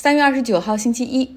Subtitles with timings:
[0.00, 1.32] 三月二十九号星期一，不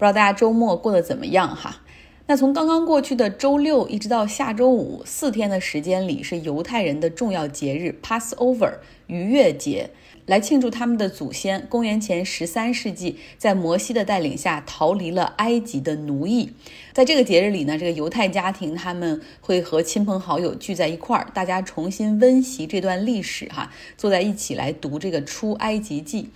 [0.00, 1.82] 知道大家周末过得怎么样哈？
[2.26, 9.90] 那从刚刚过去的周六一直到下周五四天的时间里，是犹太人的重要节日 Passover 逾越节，
[10.26, 16.52] 来庆祝他们的祖先公元前十三世纪在摩西的带领下逃离了埃及的奴役。
[16.92, 26.30] 在这个节日里呢，这个犹太家庭他们会和亲朋好友聚在一块儿，大家重新温习这段历史哈，坐在一起来读这个出埃及记。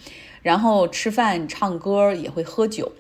[0.46, 2.92] 然后吃饭、唱歌也会喝酒。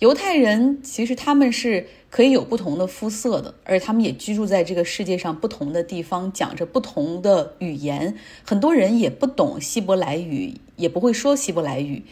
[0.00, 8.14] 犹太人其实他们是可以有不同的肤色的，而且他们也居住在这个世界上不同的地方，讲着不同的语言。
[8.44, 12.02] 很多人也不懂希伯来语，也不会说希伯来语。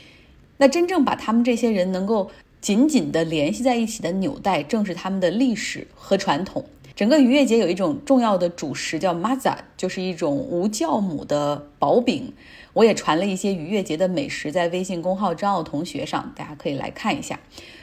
[0.56, 2.30] 那真正把他们这些人能够
[2.62, 6.64] 紧紧地联系在一起的纽带，正是他们的历史和传统。
[7.00, 12.34] 整个逾越节有一种重要的主食叫 maza，就是一种无酵母的薄饼。
[12.74, 17.40] 我也传了一些逾越节的美食在微信公号张奥同学上，大家可以来看一下。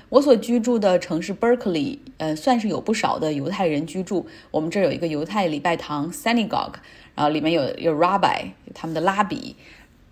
[0.09, 4.27] 我所居住的城市 Berkeley，呃，算是有不少的犹太人居住。
[4.51, 6.75] 我们这儿有一个犹太礼拜堂 synagogue，
[7.15, 9.55] 然后里面有有 rabbi，他们的拉比，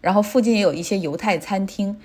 [0.01, 1.99] 然后附近也有一些犹太餐厅。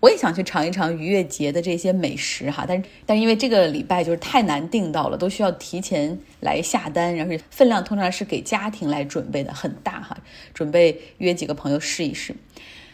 [0.00, 10.16] 我也想去尝一尝逾越节的这些美食哈，但是但是因为这个礼拜就是太难订到了，都需要提前来下单，然后分量通常是给家庭来准备的，很大哈，
[10.54, 12.34] 准备约几个朋友试一试。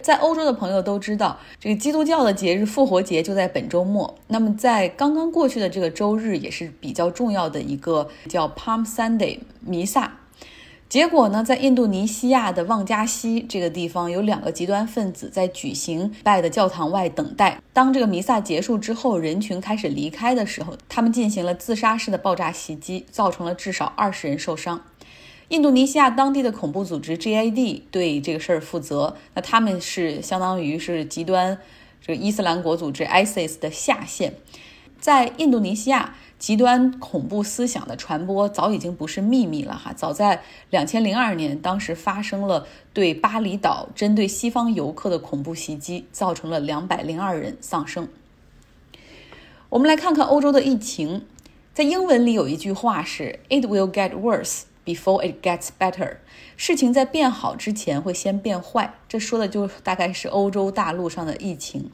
[0.01, 10.19] 在欧洲的朋友都知道，这个基督教的节日复活节就在本周末，那么在刚刚过去的这个周日也是比较重要的一个叫 Palm Sunday 弥撒。
[10.95, 17.61] 结果呢，在印度尼西亚的旺加西这个地方，有两个极端分子在举行拜的教堂外等待。
[17.73, 24.81] 当这个弥撒结束之后，人群开始离开的时候，他们进行了自杀式的爆炸袭击，造成了至少二十人受伤。
[25.49, 31.59] 印度尼西亚当地的恐怖组织 Jihad 对这个事儿负责，那他们是相当于是极端
[32.01, 34.35] 这个伊斯兰国组织 ISIS 的下线，
[35.01, 36.15] 在印度尼西亚。
[36.45, 39.95] 极端恐怖思想的传播早已经不是秘密了哈。
[39.95, 48.07] 早在两千零二年，当时发生了对巴厘岛针对西方游客的恐怖袭击，造成了两百零二人丧生。
[49.71, 51.25] 我们来看看欧洲的疫情，
[51.73, 56.19] 在英文里有一句话是 “It will get worse before it gets better”，
[56.59, 58.93] 事情在变好之前会先变坏。
[59.09, 61.91] 这说的就大概是欧洲大陆上的疫情。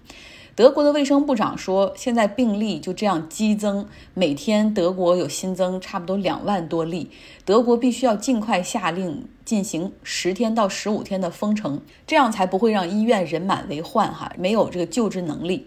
[0.60, 7.10] 德国的卫生部长说，现在病例就这样激增，每天德国有新增差不多两万多例。
[7.46, 15.66] 德国必须要尽快下令进行十天到十五天的封城，这样才不会让医院人满为患，哈，没有这个救治能力。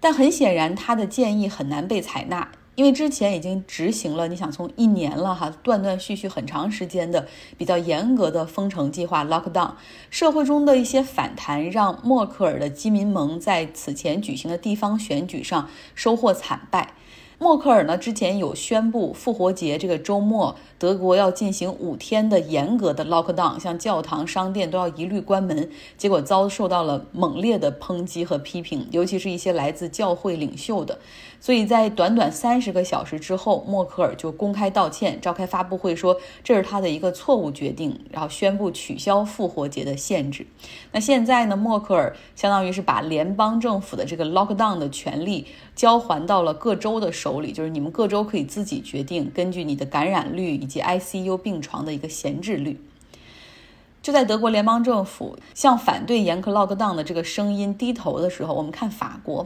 [0.00, 2.50] 但很显然，他的建议很难被采纳。
[2.76, 7.26] 因为之前已经执行了，你想从一年了哈，断断续续很长时间的
[7.56, 9.72] 比较严格的封城计划 （lockdown），
[10.10, 16.92] 社会中的一些反弹让默克尔的基民盟在此前举行的地方选举上收获惨败。
[17.38, 25.68] 默克尔呢，之前有宣布复活节这个周末，德国要进行五天的严格的 lockdown，像教堂、商店都要一律关门。
[25.98, 30.98] 结果遭受到了猛烈的抨击和批评，尤其是一些来自教会领袖的。
[31.40, 40.46] 所以在短短三十个小时之后，默克尔就公开道歉，召开发布会说这是他的一个错误决定，然后宣布取消复活节的限制。
[40.92, 47.12] 那现在呢，默克尔相当于是把联邦政府的这个 lockdown 的权利交还到了各州的。
[47.16, 52.78] 手里就是你们各州可以自己决定，根据你的感染率以及 ICU 病床的一个闲置率。
[54.06, 59.44] 就在德国联邦政府向反对严苛 lockdown 的这个声音低头的时候，我们看法国，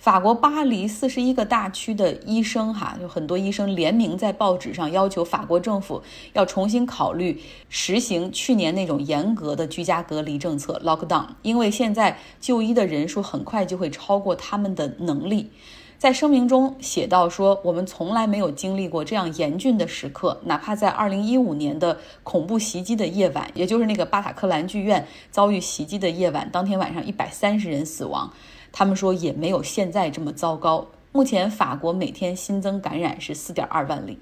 [0.00, 15.52] 法国巴黎四十一个大区的医生哈，有很多医生联名在报纸上要求法国政府要重新考虑实行去年那种严格的居家隔离政策 lockdown，因为现在就医的人数很快就会超过他们的能力。
[16.00, 28.32] 在声明中写到说：“我们从来没有经历过这样严峻的时刻，哪怕在2015年的恐怖袭击的夜晚，也就是那个巴塔克兰剧院遭遇袭击的夜晚，当天晚上130人死亡，
[28.72, 30.86] 他们说也没有现在这么糟糕。
[31.12, 34.18] 目前法国每天新增感染是4.2万例，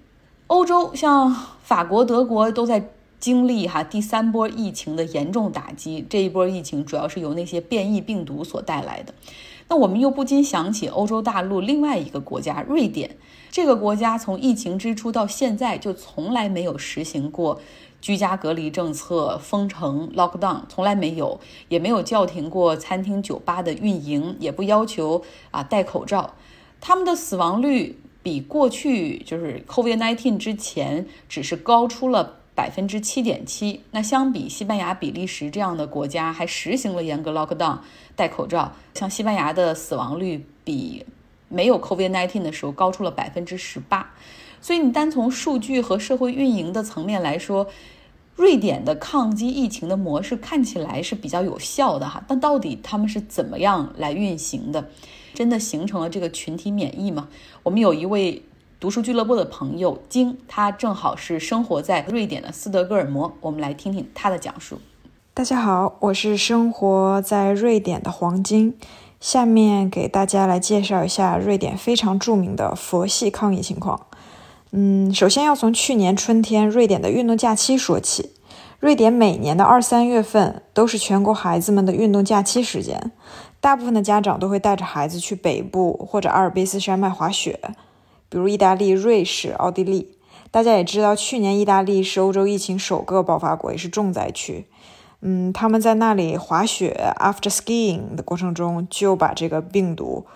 [0.48, 1.32] 欧洲像
[1.62, 2.88] 法国、德国都在
[3.20, 9.14] 经历哈第三波疫情的严重打击，这一波疫情主要是由那些变异病毒所带来的。”
[9.68, 13.16] 那我们又不禁想起欧洲大陆另外一个国家瑞典，
[13.50, 17.60] 这个国家从疫情之初到现在就从来没有实行过
[18.00, 21.38] 居家隔离政策、封城 （lockdown），从来没有，
[21.68, 26.34] 也没有叫停过餐厅、酒吧的运营，也不要求啊戴口罩。
[26.80, 32.37] 他们的死亡率比过去就是 COVID-19 之前只是高出了。
[32.58, 33.82] 百分之七点七。
[33.92, 37.78] 那相比西班牙、比利时这样的国家，还实行了严格 lockdown，
[38.16, 38.72] 戴口罩。
[38.94, 41.06] 像西班牙的死亡率比
[41.48, 44.12] 没有 COVID-19 的时候高出了百分之十八。
[44.60, 47.68] 所以你单从数据和社会运营的层面来说，
[48.34, 52.20] 瑞典的抗击疫情的模式看起来是比较有效的哈。
[52.26, 54.90] 但到底他们是怎么样来运行的？
[55.32, 57.28] 真的形成了这个群体免疫吗？
[57.62, 58.42] 我们有一位
[58.80, 64.78] 读书俱乐部的朋友金，他正好是生活在瑞典的斯德哥尔摩，我们来听听他的讲述。
[65.34, 68.78] 大家好，我是生活在瑞典的黄金，
[69.20, 74.06] 下面给大家来介绍一下瑞典非常著名的佛系抗疫情况。
[74.70, 78.30] 嗯，首先要从去年春天瑞典的运动假期说起。
[78.78, 83.10] 瑞典每年的二三月份都是全国孩子们的运动假期时间，
[83.60, 87.58] 大部分的家长都会带着孩子去北部或者阿尔卑斯山脉滑雪，
[88.28, 90.16] 比如意大利、瑞士、奥地利。
[90.50, 94.66] 大家也知道，去年意大利是欧洲疫情首个爆发国，也是重灾区。
[95.20, 100.26] 嗯，他们在那里滑雪，after skiing 的过程中就把这个病毒，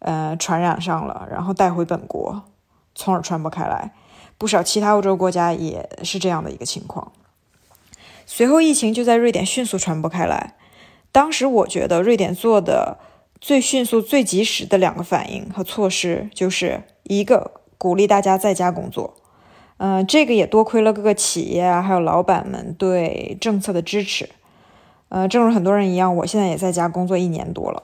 [0.00, 2.42] 呃，传染上了，然后带回本国，
[2.94, 3.92] 从而传播开来。
[4.38, 7.12] 不少其他欧洲国家也是这样的一个情况。
[8.26, 10.56] 随后，疫情就在瑞典迅速传播开来。
[11.12, 12.98] 当时，我觉得瑞典做的
[13.40, 19.14] 最迅速、最及时的两个反应和措施，就是一个鼓励大家在家工作。
[19.78, 24.28] 嗯，这个也多亏了各个企业啊，还有老板们对政策的支持。
[25.08, 27.82] 呃，正如很多人一样，我现在也在家工作一年多了。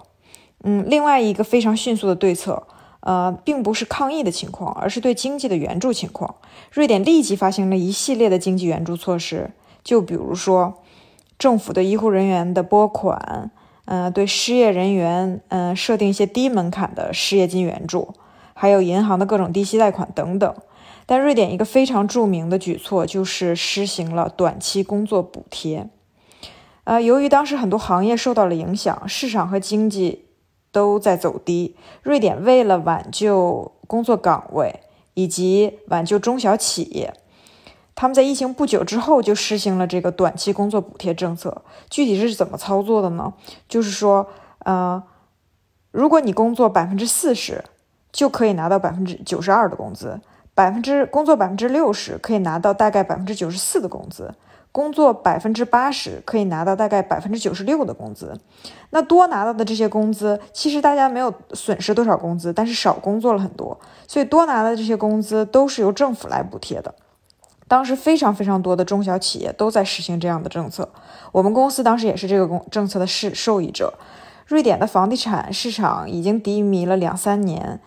[0.62, 2.66] 嗯，另外一个非常迅速的对策，
[3.00, 6.36] 呃，并不是抗疫的情况，而是对经济的援助情况。
[6.70, 9.50] 瑞典立即发行了一系列的经济援助措施。
[9.82, 10.74] 就比如说，
[11.38, 13.50] 政府对医护人员的拨款，
[13.86, 18.14] 嗯，对失业人员，嗯，设定一些低门槛的失业金援助，
[18.60, 20.52] 还有银行的各种低息贷款等等。
[21.06, 25.88] 但瑞典一个非常著名的举措就是实行了短期工作补贴。
[26.82, 30.26] 呃，由于当时很多行业受到了影响，市场和经济
[30.72, 34.80] 都在走低，瑞典为了挽救工作岗位
[35.14, 37.14] 以及挽救中小企业。
[37.94, 41.62] 他们在疫情不久之后就实行了这个短期工作补贴政策。
[41.88, 43.32] 具体是怎么操作的呢？
[43.68, 44.28] 就是说，
[44.64, 45.02] 呃，
[45.90, 47.64] 如果你工作百分之四十，
[48.18, 50.18] 就可以拿到百分之九十二的工资；
[50.52, 54.24] 百分之工作百分之六十，可以拿到大概百分之九十四的工资；
[54.72, 58.36] 工作百分之八十，可以拿到大概百分之九十六的工资。
[58.90, 63.78] 那多拿到的这些工资，其实大家没有损失多少工资，但是少工作了很多，
[64.08, 66.92] 所以多拿的这些工资都是由政府来补贴的。
[67.68, 70.88] 当时非常非常多的中小企业都在实行这样的政策，
[71.30, 73.94] 我们公司当时也是这个公政策的受受益者。
[74.48, 77.78] 瑞典的房地产市场已经低迷了两三年，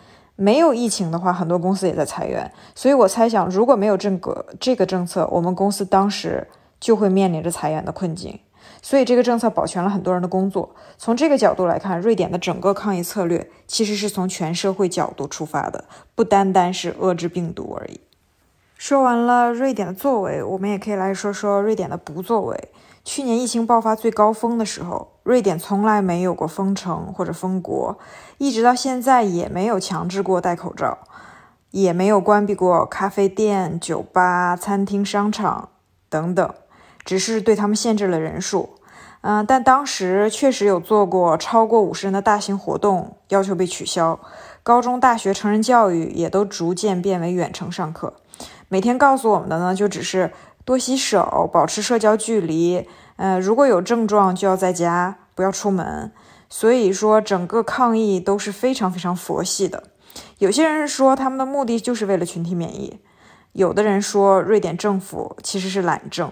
[0.42, 2.52] 没有疫情的话，很多公司也在裁员。
[2.74, 6.48] 所以我猜想，如果没有这个这个政策，我们公司当时
[6.80, 8.40] 就会面临着裁员的困境。
[8.82, 10.74] 所以这个政策保全了很多人的工作。
[10.98, 15.86] 从这个角度来看，瑞典的整个抗疫策略其实是从全社会角度出发的，
[16.16, 18.00] 不单单是遏制病毒而已。
[18.80, 22.70] 说完了瑞典的作为，我们也可以来说说瑞典的不作为。
[23.03, 27.98] 去年疫情爆发最高峰的时候，瑞典从来没有过封城或者封国，
[28.38, 31.00] 一直到现在也没有强制过戴口罩，
[31.71, 35.69] 也没有关闭过咖啡店、酒吧、餐厅、商场
[36.09, 36.53] 等等，
[37.03, 38.69] 只是对他们限制了人数。
[39.21, 44.19] 嗯，但当时确实有做过超过五十人的大型活动，要求被取消。
[44.64, 48.14] 高中、大学成人教育也都逐渐变为远程上课。
[48.68, 50.31] 每天告诉我们的呢，就只是
[50.63, 52.87] 多洗手，保持社交距离。
[53.15, 56.11] 呃，如果有症状，就要在家，不要出门。
[56.49, 59.83] 所以说，整个抗疫都是非常非常佛系的。
[60.39, 62.99] 有些人说他们的目的就是为了群体免疫，
[63.53, 66.31] 有的人说瑞典政府其实是懒政。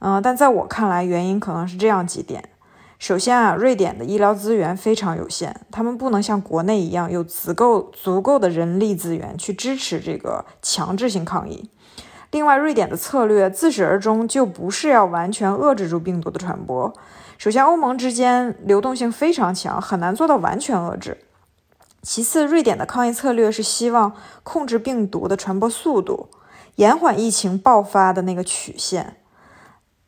[0.00, 2.48] 嗯，但在我看来，原因可能是这样几点。
[2.98, 11.68] 首先啊，瑞典的医疗资源非常有限，他们不能像国内一样有足够足够的人力资源去支持这个强制性抗疫。
[12.32, 16.92] 另外，瑞典的策略自始而终就不是要完全遏制住病毒的传播。
[17.36, 21.18] 首先，欧盟之间流动性非常强，很难做到完全遏制。
[22.00, 26.30] 其次，瑞典的抗疫策略是希望控制病毒的传播速度，
[26.76, 29.18] 延缓疫情爆发的那个曲线。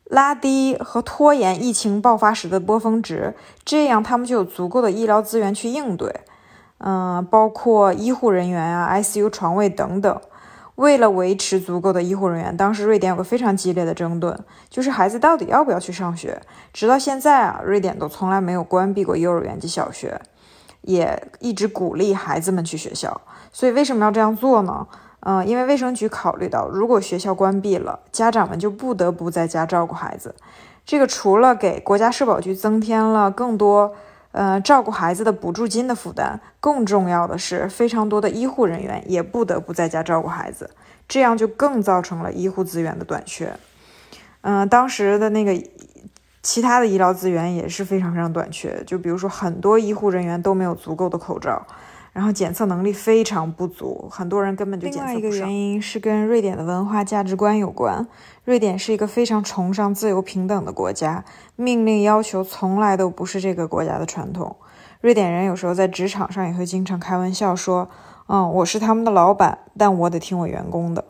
[0.05, 6.21] 拉低和拖延疫情爆发时的波峰值，这样他们就有足够的医疗资源去应对。
[6.79, 10.19] 嗯，包括医护人员啊、ICU 床位等等。
[10.75, 14.37] 为了维持足够的医护人员，当时瑞典有个非常激烈的争论，
[14.69, 16.41] 就是孩子到底要不要去上学。
[16.73, 20.19] 直到现在啊，瑞典都从来没有关闭过幼儿园及小学，
[20.81, 23.21] 也一直鼓励孩子们去学校。
[23.53, 24.85] 所以为什么要这样做呢？
[25.21, 30.35] 嗯，因为卫生局考虑到，如果学校关闭了，家长们就不得不在家照顾孩子。
[30.85, 33.95] 这个除了给国家社保局增添了更多，
[34.35, 40.69] 呃，照顾孩子的补助金的负担，更重要的是，非常多的医护人员也不得不在家照顾孩子，
[41.07, 43.55] 这样就更造成了医护资源的短缺。
[44.41, 45.57] 嗯，当时的那个
[46.43, 51.65] 其他的医疗资源也是非常非常短缺，就比如说很多医护人员都没有足够的口罩。
[52.15, 55.15] 然后检测能力非常不足，很多人根本就检测不上。
[55.15, 58.07] 另外一个原因是跟瑞典的文化价值观有关。
[58.45, 61.25] 瑞典是一个非常崇尚自由平等的国家，
[61.57, 64.55] 命令要求从来都不是这个国家的传统。
[65.01, 67.89] 瑞典人有时候在职场上也会经常开玩笑说
[68.27, 71.03] ：“嗯，我是他们的老板，但我得听我员工的。”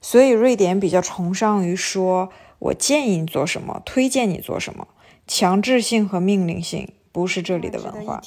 [0.00, 2.28] 所以瑞典比较崇尚于说
[2.60, 4.86] ：“我建议你做什么，推荐你做什么。”
[5.26, 8.22] 强制性和命令性不是这里的文化。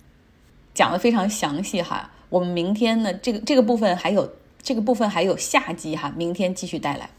[0.74, 7.10] 讲的非常详细哈，我们明天呢，这个这个部分还有这个部分还有下集哈，明天继续带来。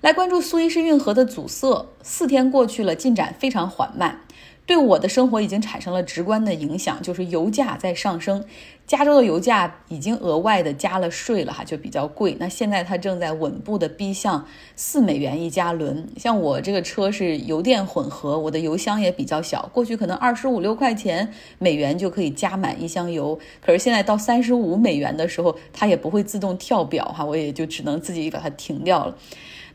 [0.00, 4.20] 来关注苏伊士运河的阻塞，四天过去了，进展非常缓慢。
[4.68, 8.44] 对我的生活已经产生了直观的影响，就是油价在上升。
[8.86, 12.36] 加州的油价已经额外的加了税了哈，就比较贵。
[12.38, 14.46] 那现在它正在稳步的逼向
[14.76, 16.06] 四美元一加仑。
[16.18, 29.16] 像我这个车是油电混合，我的油箱也比较小，过去可能二十五六块钱美元就可以加满一箱油，可是现在到三十五美元的时候，它也不会自动跳表哈，我也就只能自己把它停掉了。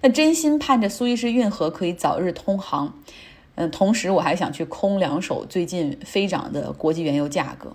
[0.02, 2.94] 那真心盼着苏伊士运河可以早日通航。
[3.56, 7.74] 嗯，同时我还想去空两手最近飞涨的国际原油价格。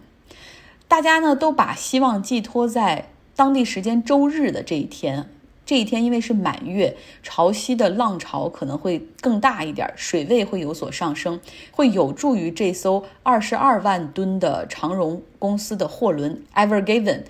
[0.88, 5.28] 大家呢都把希望寄托在当地时间周日的这一天。
[5.64, 11.38] 这一天因为是满月，潮汐的浪潮可能会更大一点，水位会有所上升，
[11.70, 17.25] 会有助于这艘二十二万吨的长荣公司的货轮 Ever Given，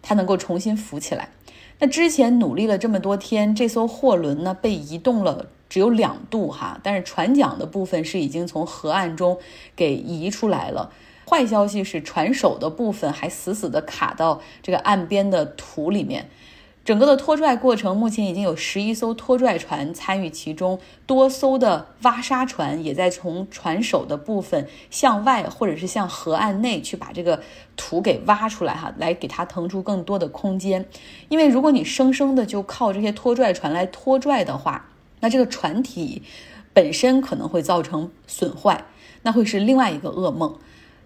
[0.00, 1.28] 它能够重新浮起来。
[1.80, 5.48] 那之前努力了这么多天，这艘货轮呢被移动了。
[5.72, 9.38] 只有两度哈，但是船桨的部分是已经从河岸中
[9.74, 10.92] 给移出来了。
[11.26, 16.28] 坏消息是船首的部分还死死的卡到这个岸边的土里面。
[16.84, 27.40] 整个的拖拽过程，目前已经有十一艘拖拽船参与其中，多艘的挖沙船也在从船首的部分向外或者是向河岸内去把这个
[27.76, 30.84] 土给挖出来哈，来给它腾出更多的空间。
[31.30, 34.90] 因为如果你生生的就靠这些拖拽船来拖拽的话，
[35.22, 36.22] 那这个船体
[36.72, 38.84] 本身可能会造成损坏，
[39.22, 40.58] 那会是另外一个噩梦。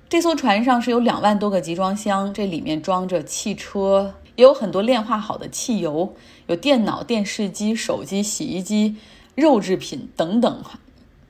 [0.09, 6.15] 这艘船上是有两万多个集装箱，这里面装着汽车，也有很多炼化好的汽油，
[6.47, 8.97] 有电脑、电视机、手机、洗衣机、
[9.35, 10.63] 肉制品等等。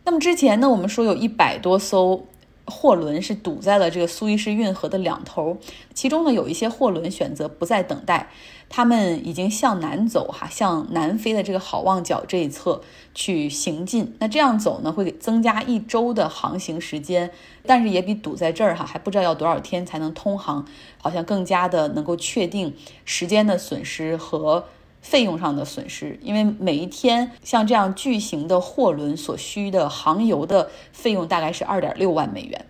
[0.05, 2.25] 那么之前呢，我们说有一百多艘
[2.67, 5.57] 货轮是堵在了这个苏伊士运河的两头，
[5.95, 8.29] 其中呢有一些货轮选择不再等待。
[8.69, 12.81] 他们已经向南走，哈，向南非的这个好望角这一侧
[13.15, 14.17] 去行进。
[14.19, 17.31] 那这样走呢，会增加一周的航行时间，
[17.65, 20.67] 但是也比堵在这儿哈，还不知道要多少天才能通航，
[20.99, 24.65] 好像更加的能够确定时间的损失和
[25.01, 26.19] 费用上的损失。
[26.23, 32.67] 因为每一天像这样巨型的货轮所需的航油的费用大概是二点六万美元。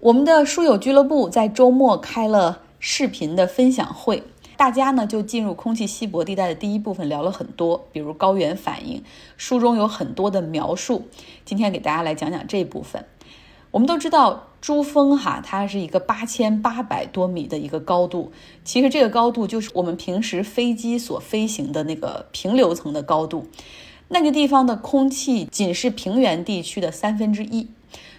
[0.00, 4.22] 我们的书友俱乐部在周末开了视频的分享会。
[4.56, 9.02] 大家呢就进入空气稀薄地带的第一部分聊了很多，比如高原反应，
[9.36, 11.08] 书中有很多的描述。
[11.44, 13.04] 今天给大家来讲讲这部分。
[13.74, 18.30] 我们都知道珠峰哈，它是一个八千八百多米的一个高度，
[18.62, 23.48] 其实这个高度就是我们平时飞机所飞行的那个平流层的高度。
[24.06, 27.66] 那个地方的空气仅是平原地区的三分之一。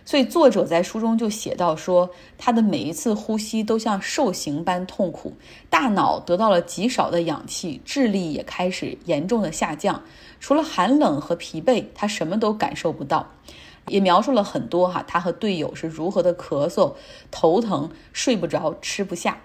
[0.03, 5.35] 所以作者在书中就写到说，他的每一次呼吸都像受刑般痛苦，
[5.69, 10.03] 大脑得到了极少的氧气，智力也开始严重的下降。
[10.41, 13.29] 除了寒冷和疲惫，他什么都感受不到。
[13.87, 16.93] 也描述了很多哈，他和队友是如何的咳嗽、
[17.31, 19.41] 头疼、睡不着、吃不下。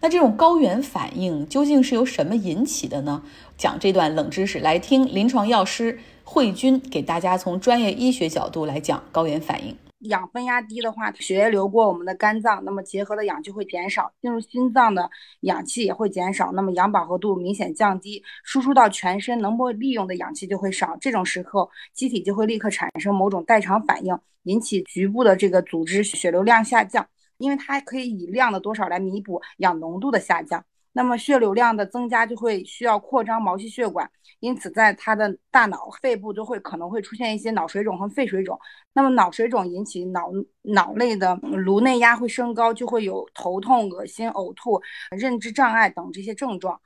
[0.00, 3.22] 那这种高原反应究竟是由什么引起的呢？
[3.56, 9.76] 讲这段冷知识，来听临床药师慧君给大家从专业医学角度来讲高原反应。
[10.04, 20.96] 氧分压低的话，血液流过我们的肝脏，那么结合的氧就会减少，进入心脏的氧气也会减少，那么氧饱和度明显降低，输出到全身能够利用的氧气就会少。
[21.00, 27.06] 这种时候，机体就会立刻产生某种代偿反应，引起局部的这个组织血流量下降，
[27.38, 30.64] 因为它可以以量的多少来弥补氧浓度的下降。
[30.94, 34.10] 那么血流量的增加就会需要扩张毛细血管，
[34.40, 38.58] 因此在他的大脑、肺部都会可能会出现一些脑水肿和肺水肿。
[38.92, 40.30] 那么脑水肿引起脑
[40.62, 46.80] 脑内的颅内压会升高，就会有头痛、恶心、呕吐、认知障碍等这些症状。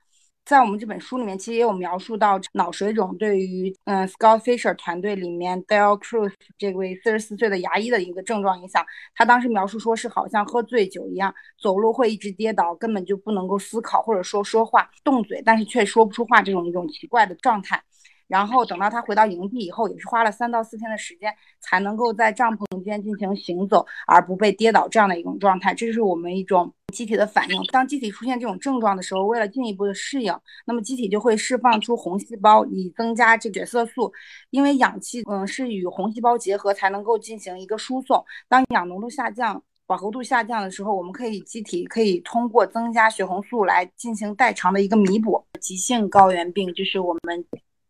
[0.49, 8.83] 在我们这本书里面，其实也有描述到脑水肿对于嗯 Scott Fisher 团队里面 Dale Cruz 这位四十四岁的牙医的一个症状影响。
[9.15, 17.83] 他当时描述说是好像喝醉酒一样，走路会一直跌倒，根本就不能够思考或者说说话，动嘴但是却说不出话这种一种奇怪的状态。
[18.27, 25.75] 然后等到他回到营地以后，也是花了三到四天的时间，才能够在帐篷间进行行走，而不被跌倒这样的一种状态。
[25.75, 27.63] 这是我们一种机体的反应。
[27.73, 30.33] 当机体出现这种症状的时候，为了进一步的适应，
[30.67, 34.13] 那么机体就会释放出红细胞，以增加这血色素。
[34.51, 38.25] 因为氧气，嗯，是与红细胞结合才能够进行一个输送。
[38.49, 45.45] 当氧浓度下降、饱和度下降的时候，我们可以机体可以通过增加血红素来进行代偿的一个弥补。
[45.61, 47.45] 急性高原病就是我们。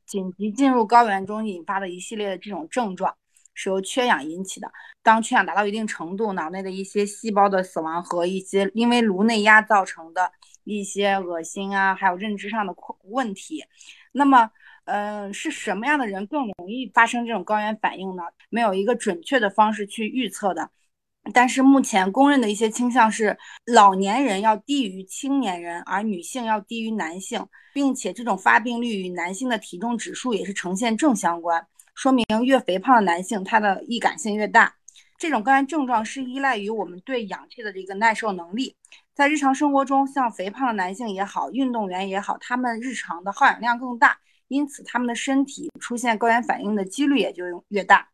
[0.08, 3.14] 紧急进入高原中引发的一系列的这种症状，
[3.58, 4.70] 是由缺氧引起的。
[5.02, 10.30] 当缺氧达到一定程度，脑内的一些细胞的死亡和一些因为颅内压造成的
[10.62, 12.72] 一些恶心啊，还有认知上的
[13.10, 13.64] 问题。
[14.12, 14.48] 那么，
[14.84, 18.22] 嗯，是什么样的人更容易发生这种高原反应呢？
[18.48, 20.70] 没有一个准确的方式去预测的。
[21.34, 23.36] 但是目前公认的一些倾向是，
[23.66, 31.66] 老年人要低于青年人，而女性要低于男性，并且这种发病率与男性的体重指数也是呈现正相关，
[31.98, 34.72] 说明越肥胖的男性，他的易感性越大。
[35.18, 38.76] 这种高原症状是依赖于我们对氧气的这个耐受能力。
[39.16, 48.08] 在日常生活中，像肥胖的男性也好，运动员也好，他们日常的耗氧量更大，因此他们的身体出现高原反应的几率也就越大。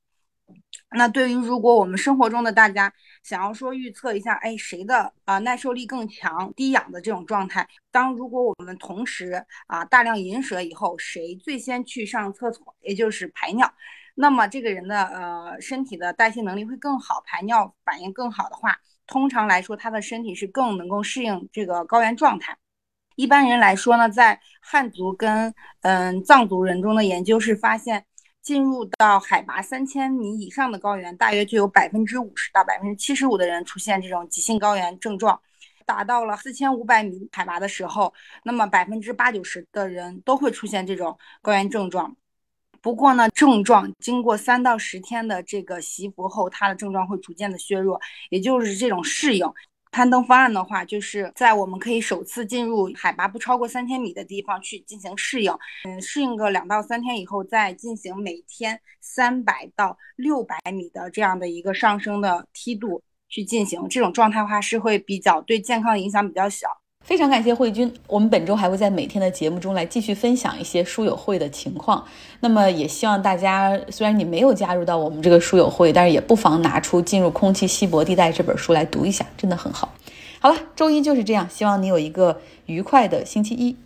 [0.96, 13.72] 那对于如果我们生活中的大家想要说预测一下，哎，谁的啊耐受力更强，低氧的这种状态，当如果我们同时啊大量饮水以后，谁最先去上厕所，也就是排尿，
[14.14, 22.56] 那么这个人的呃身体的代谢能力会更好，排尿反应更好的话，通常来说他的身体是更能够适应这个高原状态。
[23.16, 28.06] 一般人来说呢，在汉族跟嗯藏族人中的研究是发现。
[28.44, 35.40] 进入到海拔三千米以上的高原，大约就有百分之五十到百分之七十五的人出现这种急性高原症状。
[35.86, 38.12] 达到了四千五百米海拔的时候，
[38.44, 42.14] 那么百分之八九十的人都会出现这种高原症状。
[42.82, 49.46] 不过呢，症状经过三到十天的这个习服后，它的症状会逐渐的削弱，也就是这种适应。
[49.94, 55.52] 攀登方案的话，就是在我们可以首次进入海拔不超过三千米的地方去进行适应，
[55.84, 66.66] 嗯，适应个两到三天以后，再进行每天三百到六百米的这样的一个上升的梯度去进行，这种状态的话是会比较对健康影响比较小。
[67.04, 72.02] 非常感谢慧君，我们本周还会在每天的节目中来继续分享一些书友会的情况。
[72.40, 79.92] 那么也希望大家，虽然你没有加入到我们这个书友会，但是也不妨拿出《进入空气稀薄地带》这本书来读一下，真的很好。
[80.40, 83.76] 好了，周一就是这样，希望你有一个愉快的星期一。